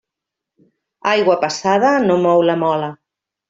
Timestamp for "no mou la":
2.09-2.61